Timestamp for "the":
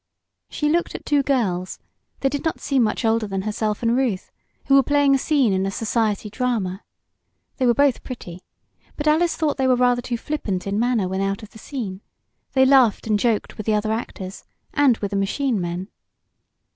11.51-11.59, 13.67-13.75, 15.11-15.17